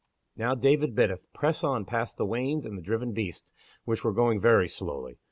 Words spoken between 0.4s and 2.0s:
David biddeth press on